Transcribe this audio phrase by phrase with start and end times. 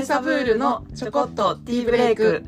[0.00, 2.42] エサブールのちょこっとティーブレイク。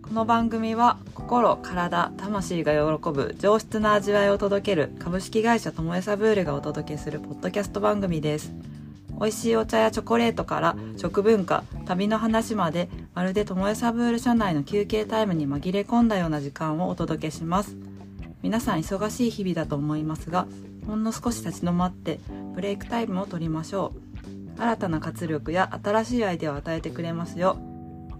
[0.00, 8.54] この番組は心体魂が喜ぶ上質な味わいを届ける株式会社ともえサブールがお届けするポッドキャスト番組です。
[9.20, 17.76] 美味しいお茶やチョコレートから食文化旅の話までまるでともえサブール社内の休憩タイムに紛れ込んだような時間をお届けします。
[18.40, 20.46] 皆さん忙しい日々だと思いますが
[20.86, 22.20] ほんの少し立ち止まって
[22.54, 24.03] ブレイクタイムを取りましょう。
[24.58, 27.58] 新たな活力や新しいアイデアを与えてくれますよ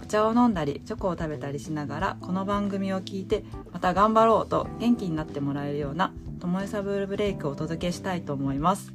[0.03, 8.93] お茶を飲んだりチョコを食べたりしながらこの番組を聞いてまた頑張ろうと元気になってもらえるようなともえサブールブレイクをお届けしたいと思います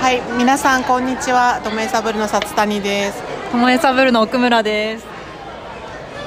[0.00, 1.60] はい、皆さんこんにちは。
[1.62, 3.22] ともえサブルのさつたにです。
[3.52, 5.06] ともえサブールの奥村です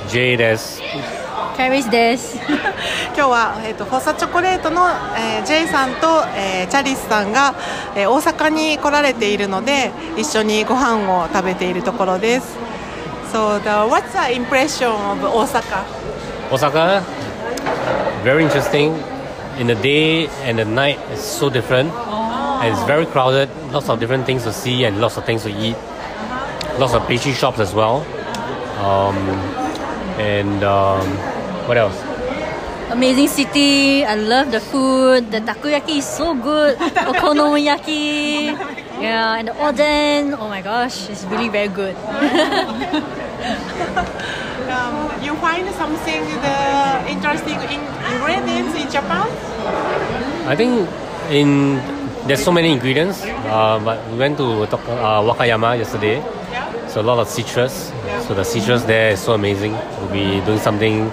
[0.09, 1.22] J です。
[1.55, 2.35] キャリスです。
[3.15, 7.53] 今日はえっ、とフォッサチョコレートの、えー、J さんと、えーチャリスさんが、
[7.95, 12.57] えー大阪に来られているので一緒にご飯を食べているところです。
[13.31, 15.83] So the what's the impression of 大阪?
[16.51, 17.03] Osaka,
[18.23, 18.95] very interesting.
[19.59, 21.91] In the day and the night, it's so different.
[21.93, 23.49] And it's very crowded.
[23.71, 25.75] Lots of different things to see and lots of things to eat.
[26.79, 28.03] Lots of pastry shops as well.
[28.79, 29.15] Um,
[30.19, 31.05] and um,
[31.67, 31.97] what else?
[32.91, 34.05] Amazing city.
[34.05, 35.31] I love the food.
[35.31, 36.77] The takoyaki is so good.
[37.11, 38.53] Okonomiyaki.
[39.01, 40.37] Yeah, and the oden.
[40.37, 41.95] Oh my gosh, it's really very good.
[44.73, 46.57] Um, you find something the
[47.05, 49.27] interesting in ingredients in Japan?
[50.49, 50.89] I think
[51.29, 51.77] in
[52.25, 53.21] there's so many ingredients.
[53.23, 56.23] Uh, but we went to uh, Wakayama yesterday.
[56.93, 57.01] Yeah.
[57.01, 57.91] So a lot of citrus.
[58.27, 59.73] So the citrus there is so amazing.
[59.73, 61.11] We'll be doing something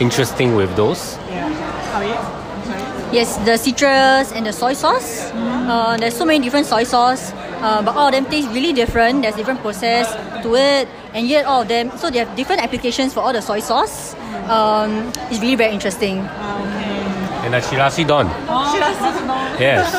[0.00, 1.16] interesting with those.
[1.28, 1.48] Yeah.
[1.92, 2.66] How is?
[2.66, 3.14] Sorry.
[3.14, 5.30] Yes, the citrus and the soy sauce.
[5.32, 9.22] Uh, there's so many different soy sauce, uh, but all of them taste really different.
[9.22, 10.10] There's different process
[10.42, 13.42] to it, and yet all of them, so they have different applications for all the
[13.42, 14.14] soy sauce.
[14.48, 16.18] Um, it's really very interesting.
[16.18, 17.46] Okay.
[17.46, 18.26] And the chirashi don.
[19.60, 19.92] Yes.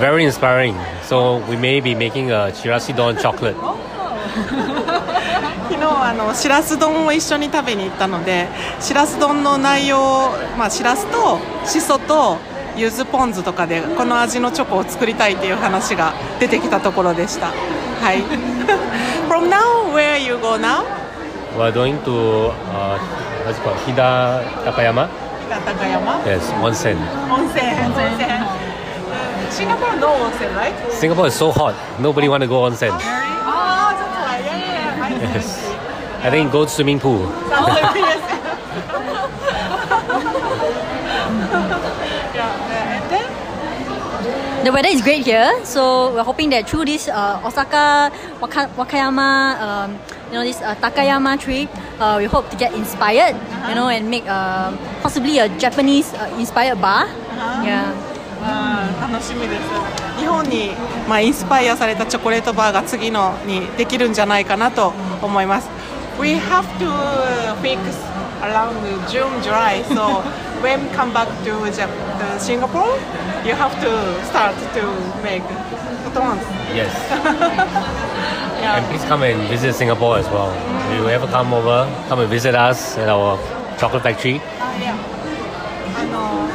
[0.00, 0.74] Very inspiring.
[1.04, 3.56] So we may be making a chirashi don chocolate.
[4.44, 8.48] 昨日あのしらす丼を一緒に食べに行ったので
[8.80, 9.98] しらす丼の内容
[10.58, 12.36] まあしらすとしそと
[12.76, 18.22] 柚子ポン酢とかでこの味のチョコを作りたいっていう話が出てきたところでしたはい
[19.28, 20.84] From now where you go now?
[21.56, 22.98] We're going to uh,
[23.46, 23.76] what's called?
[23.86, 25.08] Hida Takayama.
[25.48, 26.96] 高山 Yes, onsen.
[27.30, 27.62] 温泉
[27.94, 28.56] 温泉
[29.50, 30.74] シンガポールの温泉 right?
[30.90, 31.74] Singapore is so hot.
[32.00, 32.92] Nobody want to go onsen.
[35.34, 35.58] Yes.
[36.22, 37.26] I think go swimming pool.
[44.66, 48.10] the weather is great here, so we're hoping that through this uh, Osaka,
[48.40, 49.98] Waka, Wakayama, um,
[50.28, 51.70] you know, this uh, Takayama trip,
[52.00, 53.68] uh, we hope to get inspired, uh-huh.
[53.68, 57.04] you know, and make uh, possibly a Japanese uh, inspired bar.
[57.06, 57.62] Uh-huh.
[57.62, 57.94] Yeah.
[58.42, 60.70] Uh, 日本に、
[61.08, 65.68] まあ、インスパイアされたチョコレートバーが次のにできるんじゃないかなと思います
[66.18, 66.88] We have to
[67.62, 67.78] fix
[68.40, 68.74] around
[69.08, 70.22] June, July so
[70.62, 72.96] when come back to Jap- to Singapore
[73.44, 74.82] you have to start to
[75.22, 75.42] make
[76.16, 76.42] once
[76.74, 76.92] Yes.
[78.60, 78.76] yeah.
[78.76, 80.50] And please come and visit Singapore as well.
[80.90, 83.38] If you ever come over, come and visit us at our
[83.78, 84.40] chocolate factory.
[84.58, 84.94] あ yeah.
[85.94, 86.48] あの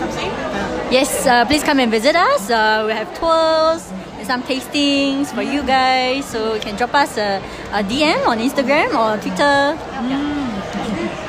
[0.00, 0.79] something?
[0.90, 2.50] Yes, uh, please come and visit us.
[2.50, 7.16] Uh, we have tours and some tastings for you guys, so you can drop us
[7.16, 7.40] a,
[7.70, 9.78] a DM on Instagram or Twitter.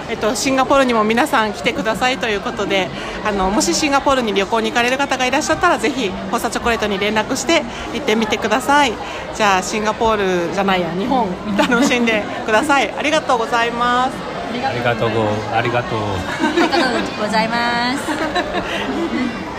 [0.09, 2.89] えっと、シンガポールにも皆さん来てくださいということで
[3.23, 7.61] あのもしシンガポールに旅行に行かれる方がいらっしゃったらぜひホサチョコレートに連絡して
[7.93, 8.91] 行ってみてください
[9.35, 15.99] じゃあシンガポールじゃないや日本楽しんでくださいありがとうございますありがとうごありがとう。
[15.99, 19.50] ありがとうございます。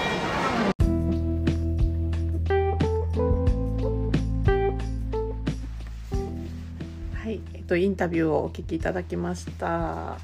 [7.73, 10.19] と、インタビューをお聞きいただきました。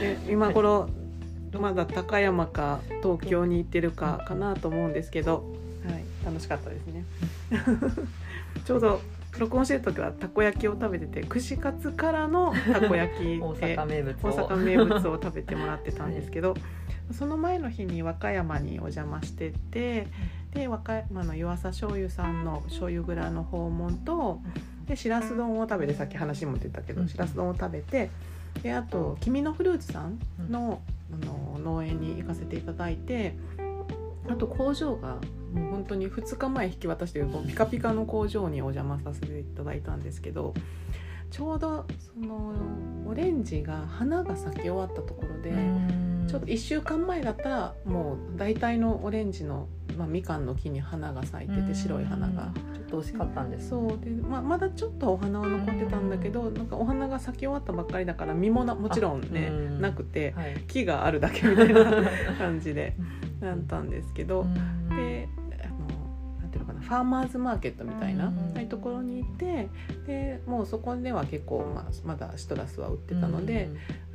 [0.00, 0.88] え 今頃
[1.58, 5.44] まだ高山か東京に行ってるかかなと思うんですけど、
[5.84, 7.04] はい、楽しかったですね。
[8.64, 9.00] ちょうど
[9.38, 14.30] 録音してる時はたこ焼きを食べてて串カツからのたこ焼きで 大阪名物を。
[14.30, 16.54] 大阪名物を食べてもらってたんですけど、
[17.12, 20.06] その前の日に和歌山にお邪魔してて
[20.52, 24.40] で和歌山の湯浅醤油さんの醤油蔵の訪問と
[24.86, 28.10] でしらす丼を食べてさっき話も出たけどしらす丼を食べて
[28.62, 30.18] であと「君のフルーツ」さん
[30.50, 30.80] の,、
[31.12, 33.34] あの農園に行かせていただいて
[34.28, 35.18] あと工場が
[35.52, 40.54] もう本当に2日前引き渡してるピカピカの工場にお邪魔させていただいたんですけど
[41.30, 42.54] ちょうどその
[43.06, 45.50] オレンジが花が咲き終わったところで、
[46.28, 49.66] ちょっと1週間前だったらもう大体のオレンジの、
[49.98, 52.52] まあ、みかんの木に花が咲いてて白い花が。
[52.84, 60.64] と惜しかったんですそうで、まあ、まだちょっとお花は残ってたんだけどなんかお花が咲き終わったばっかりだから実もなもちろんねうんなくてはい。
[60.68, 61.84] 木があるだけみたいな
[62.38, 62.96] 感じで
[63.40, 64.46] なったんですけど
[64.96, 65.28] で
[65.62, 69.68] あのなんていうのかなファーマーズマーケットみたいなうんところに行って
[70.06, 73.68] でもうそこでは結構、まあ、まだシトラスは売ってたので、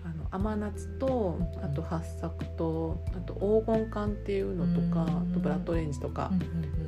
[0.04, 6.32] あの甘夏とあと八朔とあと黄金柑っていうのとかうんあとブラッドオレンジとか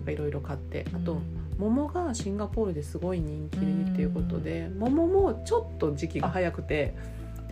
[0.07, 1.22] いろいろ買ってあと
[1.62, 6.96] 桃がシンガポールですごい人気っていうことで桃もちょっと時期が早くて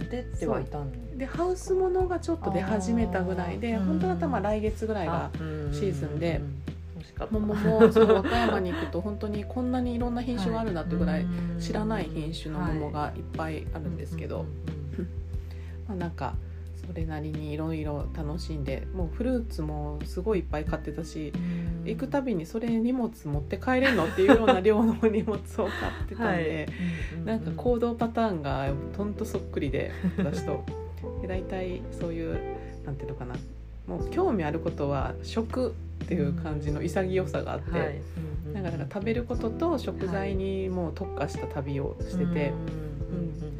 [0.10, 5.30] 出てはいたんでハウスものがちょっと出始めたぐらいで本当だったらまあ来月ぐらいが
[5.72, 6.42] シーズンで
[7.30, 11.26] 桃もその和歌山に行くと本当にこんなにいろんな品種があるなってぐらい
[11.60, 14.46] 知らない品種の桃がいっぱいあるんですけど、
[15.88, 16.34] まあ、なんか
[16.86, 21.34] それなりにいろいろ楽しんでもうフルーツもすごいいっぱい買ってたし
[21.86, 26.68] 行くたびにそれ荷物持って帰れんのっていうような量の荷物を買ってたんで、
[27.26, 30.64] なんか行動パターンがほんとそっくりで 私と。
[31.22, 32.38] で大体そういう
[32.86, 33.36] なんていうのかな。
[33.88, 35.74] もう興味あることは食
[36.04, 38.02] っていう感じの潔さがあって、はい。
[38.54, 42.50] なんかだから食べることと食材にもう特化した旅をしてて。
[42.50, 42.89] うん、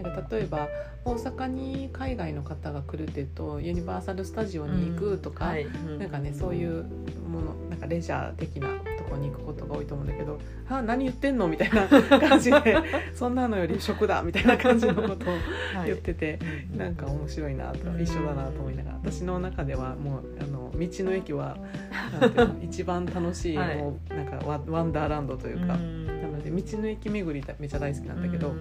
[0.02, 0.24] なん。
[0.24, 0.68] か例えば
[1.06, 5.54] 大阪に海外の方が来るっていうとユニバーサル・スタジオに行くとか、
[5.98, 6.84] なんかねそういう
[7.28, 8.68] ものなんかレジャー的な
[8.98, 11.88] とこに行くことが多いと思うんだけど「あ何言ってんの?」みたいな
[12.20, 12.78] 感じで
[13.16, 15.34] 「そんなのより食だ」みたいな感じのことを
[15.86, 16.40] 言ってて、
[16.76, 21.58] なんか面白いなと一緒だなと思いながら私の中ではもうあの道の駅は
[22.62, 23.78] 一番楽しい、はい。
[23.78, 28.54] もうなんかワワンダーランドというか、なので道の駅巡りだめっちゃ大好きなんだけど。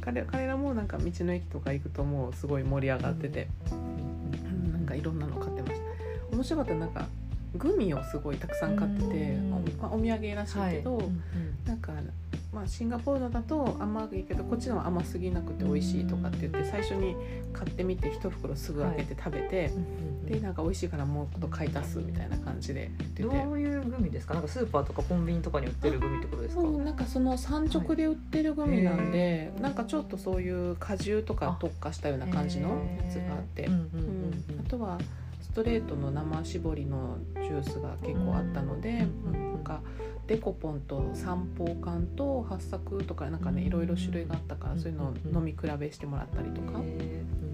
[0.00, 4.72] 彼彼らもなんか道の駅とか行くともうすごい盛り上がってて、うん。
[4.72, 6.36] なんかいろんなの買ってました。
[6.36, 7.06] 面白かったなんか
[7.56, 9.54] グミをすごいたくさん買ってて、うん。
[9.54, 11.02] おまあ、お土産らしいけど、
[11.66, 11.92] なんか、
[12.58, 17.14] まあ、シンガポールのだと甘いけどこっちのは甘すぎなくて美味しいとかって言って最初に
[17.52, 19.70] 買ってみて一袋すぐ開けて食べて、
[20.24, 22.90] でなんか美味しいからもうちょっと買い足すみたいな感じで。
[23.20, 24.34] どういうグミですか？
[24.34, 26.62] なんかスーパーとかコンビニとかに売ってるグミってことですか？
[26.62, 32.70] うん、なんかその産直で売ってるグミなんで、なんかちょっとそういう果汁とか特化したような感じの
[33.04, 35.27] やつがあって、うんうんうんあとはス
[35.58, 39.54] トレートの生搾りのジュースが結構あったので、うん。
[39.54, 39.80] なんか
[40.28, 43.66] デコポンと三宝缶と八朔とかなんかねうん。
[43.66, 44.80] いろいろ種類があったから、うん。
[44.80, 46.80] そういうのを飲み比べしてもらったりとか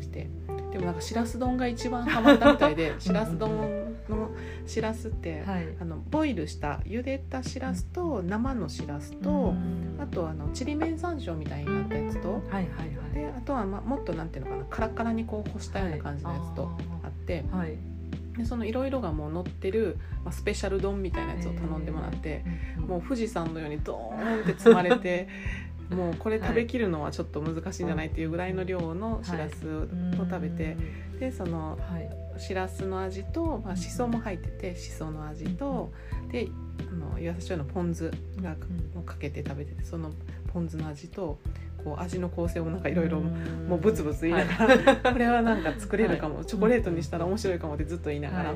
[0.02, 0.28] して、
[0.70, 3.48] でもなんかしらす丼が一番ハマったみたいで しらす丼
[4.10, 4.28] の
[4.66, 5.68] しらすって、はい。
[5.80, 9.54] あのボイルした茹でたしらすと生のしらすと、
[9.98, 12.64] あとあのちりめん山椒みたいになったやつとはいはいは
[13.12, 13.14] い。
[13.14, 16.68] であとは、ま、もっとなんていうのかなカラカラにこう干したような感じのやつと
[17.02, 17.93] あって、はいはい
[18.36, 22.44] でそのいろいろがもう乗ってる、まあ、スペシャル丼みたいなやつを頼んでもらって、
[22.78, 25.28] もう富士山のようにドーンって積まれて
[25.90, 29.86] もうこれ食べきるのはちょっと難しいんじゃないっていうぐらいの量のしらすを
[30.28, 30.76] 食べて、
[31.18, 32.24] でそのはい。
[32.38, 35.92] しらすの味と、まあ、しそも入っててしその味と
[36.30, 36.48] で
[36.90, 38.10] あの岩佐醤油のポン酢
[38.42, 38.56] が
[38.96, 40.10] をかけて食べててその
[40.52, 41.38] ポン酢の味と
[41.84, 48.54] こう味の構成をなんかいろいろもうブツブツ言いながら、 これはなんか作れるかも、チョコレートにしたら面白いかもってずっと言いながら、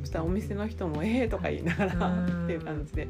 [0.00, 2.44] そしたらお店の人も「ええー」とか言いながらうん。
[2.44, 3.08] っていう感じで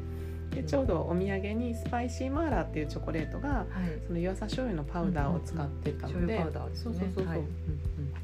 [0.61, 3.67] でちょうどお土産にスパイシーマーラーっていうチョコレートがはい。
[4.05, 6.37] その湯浅醤油のパウダーを使ってたので、
[6.73, 7.41] そうそうそうそう、はい。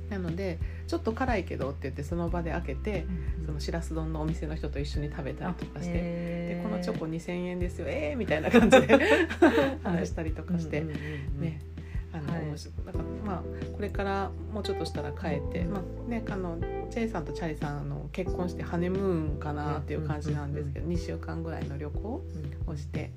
[0.10, 3.06] なのでちょっと辛いけどって言ってその場で開けて
[3.46, 5.94] そのしらす丼のお店の人と一緒に食べたりとかして。
[5.94, 7.86] でこのチョコ2,000円ですよ。
[7.88, 9.00] ええー、みたいな感じで
[9.84, 11.62] 話したりとかして、ね
[12.14, 13.44] あの、はいなんかまあ
[13.76, 16.58] これからもうちょっとしたら帰って、まあねあの
[16.92, 22.00] チェイさんとチャリさんあの結婚してハネムーンかなっていう感じなんですけど、2週間ぐらいの旅行
[22.68, 23.12] をして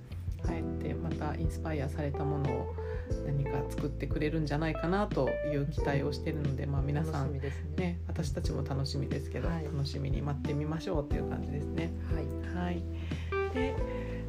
[0.45, 2.75] 帰ってまたインスパイアされたものを
[3.27, 7.77] 何か作ってくれるんじゃないかなという期待をしてるので、まあ、皆さんですね。
[7.77, 9.65] ね私たちも楽しみですけど、はい。
[9.65, 11.91] 楽しみに待ってみましょうっていう感じですね。
[12.55, 12.65] はい。
[12.65, 12.83] はい、
[13.55, 13.75] で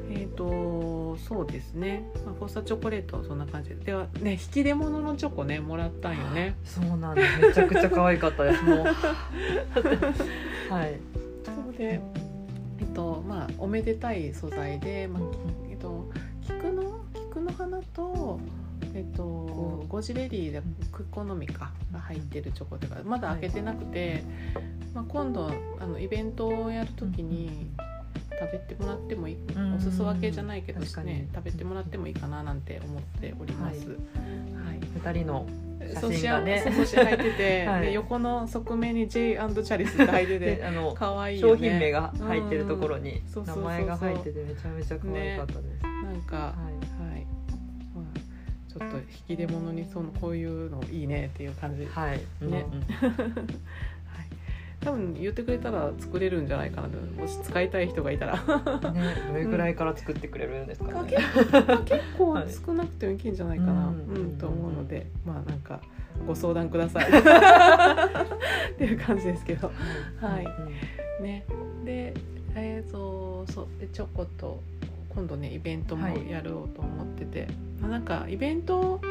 [0.10, 3.76] えー、とそうですね、まあ、フォッサチョコレートそんな感じで。
[3.76, 6.56] ではね引き出物のチョコねもらったんよね。
[6.64, 8.64] そうなんですめちゃくちゃ可愛かったです。
[8.64, 8.86] もう。
[10.72, 11.00] はい。
[11.44, 12.00] そうで
[12.80, 15.24] えっとまあおめでたい素材で、まあ
[15.70, 16.10] えっと、
[16.42, 18.40] 菊の菊の花と
[18.94, 19.24] えっと
[19.88, 20.62] ゴジベリーで
[20.92, 24.24] クッコのみかが入ってるチョコとかまだ開けてなくて、
[24.94, 27.72] まあ、今度あのイベントをやるときに
[28.40, 29.76] 食べてもらってもいい、うん。
[29.76, 31.08] お裾分けじゃないけど確かに。
[31.08, 33.88] ね食べてもらってもいいかななんて思っております。
[33.90, 33.98] はい。
[33.98, 34.80] はい。
[34.94, 35.48] 二人の
[35.80, 36.62] 写真がね。
[36.64, 37.82] そう そう写真入ってて、はい。
[37.88, 41.54] で横の側面に J& チャリスって入っててであの可愛いよね。
[41.54, 45.84] 商品名が入ってるところに名前が入っててめちゃめちゃ可愛かったです。
[45.84, 47.26] なんか、ははい、
[47.96, 48.20] まあ、
[48.70, 52.54] ちょっと引き出物にそのこういうのいいねっていう感じ、い、はい、ねうんうん。
[52.54, 52.66] はい、
[54.80, 56.88] 多分言ってくれたら作れるんじゃないかな。
[56.88, 58.36] もし使いたい人がいたら。
[58.92, 61.16] ね、どれぐらいから作ってくれるんですかね。
[61.86, 65.82] 結構はい少なくてもいけんじゃないかな、ううんんと思うのでまあなんか
[66.26, 67.06] ご相談ください。
[67.10, 69.72] っていう感じですけど。
[70.22, 70.46] はい。
[70.46, 71.46] うんね。
[71.84, 72.14] で
[72.56, 73.68] えー、とそう。
[73.80, 74.62] でチョコと
[75.10, 77.48] 今度ねイベントもはいやろうと思ってて、
[77.82, 79.02] まあなんかイベント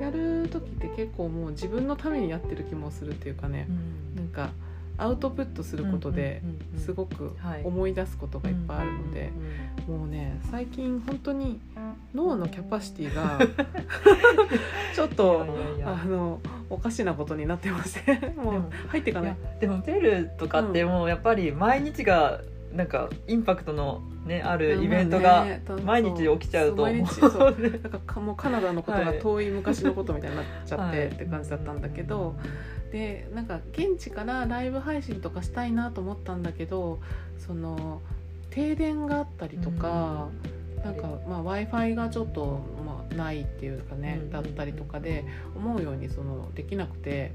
[0.00, 3.66] やる時って結構もう自分のためにやってる気もするっていうかね。
[3.68, 4.16] う、ん。
[4.16, 4.50] なんか
[4.98, 6.42] アウトプットすることで
[6.78, 7.62] すごくはい。
[7.64, 9.30] 思い出すことがいっぱいあるので、
[9.86, 11.60] もうね最近本当に
[12.14, 13.38] 脳のキャパシティが
[14.94, 15.46] ちょっと
[15.84, 19.30] あのおかしなことになってまして もう入っていかない？
[19.30, 22.40] やでもペルーとかってもうやっぱり毎日が
[22.74, 25.46] なんかインパクトのねあるイベントが
[25.84, 27.56] 毎日起きちゃうとそう思う毎日そう。
[27.60, 29.18] なんかかもうカナダのことがはい。
[29.20, 32.34] 遠い昔のことみたいになっちゃってはいって感じだったんだけど、
[32.96, 36.98] でなんか現地からライブ配信とかしたいなと思ったんだけど
[37.38, 38.00] その
[38.48, 40.30] 停電があったりとか、
[40.82, 44.30] なんか、まあ、w i f i がちょっと、まあ、ないっていうかね、うん。
[44.30, 47.32] だったりとかで思うようにそのできなくて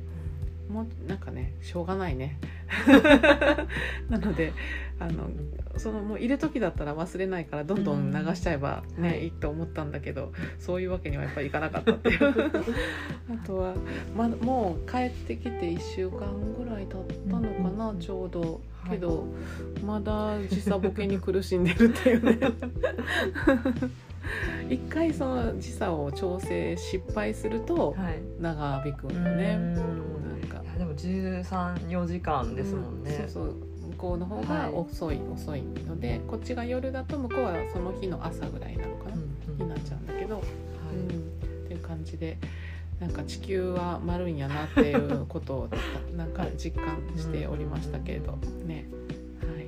[0.68, 2.40] もうなんかねしょうがないね
[4.10, 4.54] なので
[5.00, 5.30] あの
[5.78, 9.24] そのもういる時だったら忘れないからどんどん流しちゃえばね、はい。
[9.26, 12.22] い、いと思ったんだけどそういうわけにはやっぱりいかなかったっていう。
[13.44, 13.74] あとは、
[14.16, 16.20] ま、もう帰ってきて1週間
[16.56, 18.90] ぐらい経ったのかな、うんちょうど、はい。
[18.92, 19.26] けど
[19.86, 22.38] まだ時差ボケに苦しんでるっていうね。
[24.70, 28.22] 一回その時差を調整失敗するとはい。
[28.40, 29.56] 長引くんようね。
[29.56, 29.84] んなん。
[29.84, 29.96] かい
[31.10, 33.56] やでも1314時間ですもんね、うんそうそう。
[33.92, 40.46] 向こうの方が遅い、遅いのでこっちが夜だと向こうはその日の朝ぐらいなのかな、になっちゃうんだけど、はい。
[40.96, 41.08] うん。
[41.08, 42.38] っていう感じで
[43.00, 45.70] なんか地球は丸いんやなっていうことを
[46.16, 48.34] なんか実感しておりましたけれど
[48.66, 48.88] ね、
[49.42, 49.66] はい。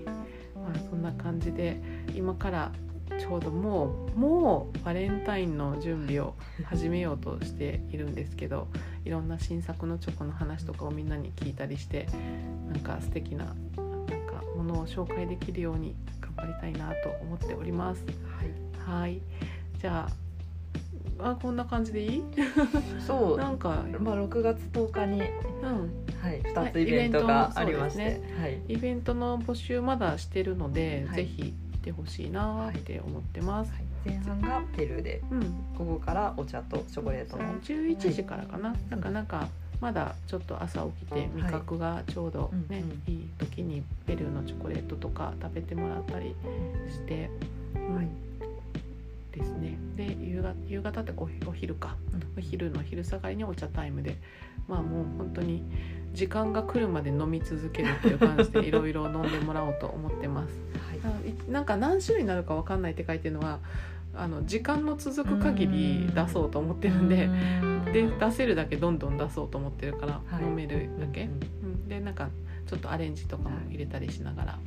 [0.55, 1.79] まあ、そんな感じで
[2.15, 2.71] 今から
[3.19, 6.35] ちょうどもうもうバレンタインの準備を
[6.65, 8.67] 始めようとしているんですけど
[9.05, 12.07] いろんな新作のチョコの話とかをみんなに聞いたりして
[12.71, 13.55] なんか素敵ななん
[14.25, 18.03] かものを紹介できるように頑張りたいなと思っております。
[18.85, 19.01] はい。
[19.01, 19.21] はい。
[19.79, 20.07] じゃ
[21.19, 22.23] ああこんな感じでいい？
[23.05, 23.37] そう。
[23.37, 25.25] なんか、まあ、6月10日に、うん、
[26.21, 28.61] はい、2つイベントがありまして、はいイベンはい。
[28.69, 31.15] イベントの募集まだしてるので、はい。
[31.17, 33.71] ぜひ来てほしいなって思ってます。
[33.73, 35.39] はい前半がペルーでうん、
[35.77, 37.43] 午後からお茶とチョコレートの。
[37.61, 39.47] 11時からかな、なんかなんか
[39.79, 46.35] まだちょっと朝起きて味覚がちょうどね、うんいい時にペルーのチョコレートとか食べてもらったり
[46.89, 47.29] して、
[47.75, 47.95] うん。
[47.95, 48.07] はい。
[49.31, 49.77] ですね。
[49.95, 51.95] で夕方夕方っておお昼か。
[52.37, 54.17] お昼の昼下がりにお茶タイムで。
[54.67, 55.63] まあもう本当に
[56.13, 60.53] 時間が来るまで飲み続けるっていう感じでいろいろ飲んでもらおうと思ってます。
[61.47, 63.59] なんか何種類になるかわかんないって書いてるのは
[64.15, 67.29] あの時間の続く限り出そうと思ってるんで。
[67.93, 70.43] で出せるだけどんどん出そうと思ってるから、はい。
[70.43, 71.29] 飲めるだけ、
[71.87, 72.29] でなんか
[72.65, 74.59] ちょっとアレンジとかも入れたりしながら、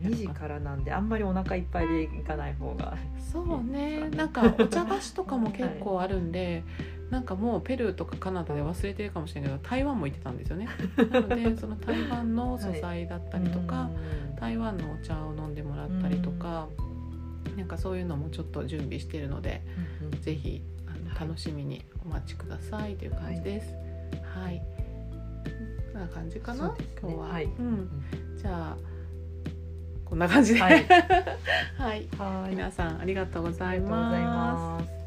[0.00, 2.96] じゃあ2時からなんであんまりお腹いっぱいでいかない方が
[3.32, 4.08] そうね。
[4.10, 6.64] なんかお茶菓子とかも結構あるんで、
[7.14, 10.68] なんかもうペルーとかカナダで忘れてるかもしれないけど台湾も行ってたんですよね
[11.12, 13.88] なのでその台湾の素材だったりとか、
[14.34, 16.66] 台湾のお茶を飲んでもらったりとか、
[17.56, 19.62] なんかそういうのもちょっと準備してるので
[20.02, 23.72] うんうんぜひあのはい楽しみにお待ちくださいという感じです。
[24.34, 24.60] はい。
[25.92, 27.28] こんな感じかな、ね今日は。
[27.28, 27.88] はいうん。
[28.36, 28.76] じゃあ
[30.04, 30.60] こんな感じで。
[30.60, 30.66] は
[31.78, 32.08] はいい。
[32.18, 35.03] はい皆さんありがとうございます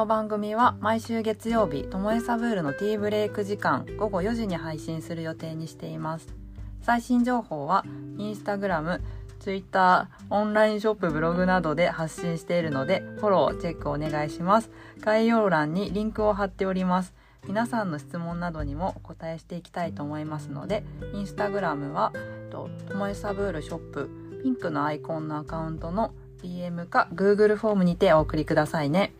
[0.00, 6.34] の番組は毎週月曜日ともえサブールのティーブレイク時間午後4時に配信する予定にしています。
[6.80, 7.84] 最新情報は
[8.16, 9.02] インスタグラム
[9.40, 14.70] ツイッターオンラインショップブログなどで発信しているのでフォローチェックお願いします。
[15.00, 17.12] 概要欄にリンクを貼っております。
[17.46, 22.14] 皆さんの質問などにもお答えしていきたいと思いますのでインスタグラムは
[22.50, 24.08] とともえサブールショップ
[24.42, 29.12] ピンクのアイコンのアカウントの DM か Google フォームにてお送りくださいね。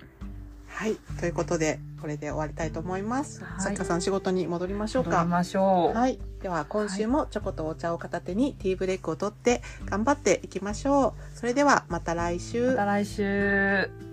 [0.80, 3.44] はい、ということでこれで終わりたいと思います。
[3.44, 5.10] はいさん仕事に戻りましょうか。
[5.10, 11.38] 戻りましょう、はい、では今週もチョコとお茶を片手にティーブレイクを取って頑張っていきましょう。
[11.38, 12.70] それではまた来週。
[12.70, 14.09] また来週